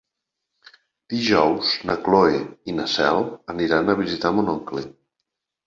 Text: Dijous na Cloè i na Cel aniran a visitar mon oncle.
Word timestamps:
Dijous 1.13 1.73
na 1.91 1.97
Cloè 2.09 2.41
i 2.73 2.77
na 2.79 2.87
Cel 2.95 3.23
aniran 3.57 3.95
a 3.95 3.99
visitar 4.03 4.35
mon 4.41 4.53
oncle. 4.59 4.87